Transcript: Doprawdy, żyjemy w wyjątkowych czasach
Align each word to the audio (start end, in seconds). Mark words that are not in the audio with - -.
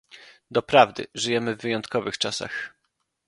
Doprawdy, 0.51 1.07
żyjemy 1.15 1.55
w 1.55 1.61
wyjątkowych 1.61 2.17
czasach 2.17 2.73